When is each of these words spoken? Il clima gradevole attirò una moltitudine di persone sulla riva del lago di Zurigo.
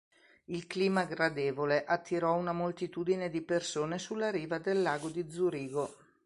Il 0.45 0.65
clima 0.65 1.05
gradevole 1.05 1.83
attirò 1.85 2.33
una 2.33 2.53
moltitudine 2.53 3.29
di 3.29 3.43
persone 3.43 3.99
sulla 3.99 4.31
riva 4.31 4.57
del 4.57 4.81
lago 4.81 5.09
di 5.09 5.29
Zurigo. 5.29 5.95